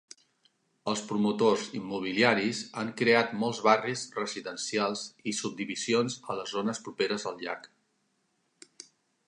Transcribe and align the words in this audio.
Els 0.91 1.01
promotors 1.09 1.65
immobiliaris 1.79 2.61
han 2.83 2.89
creat 3.03 3.35
molts 3.43 3.61
barris 3.67 4.07
residencials 4.21 5.03
i 5.33 5.37
subdivisions 5.43 6.19
a 6.33 6.39
les 6.41 6.57
zones 6.57 6.83
properes 6.89 7.27
al 7.33 7.41
llac. 7.45 7.69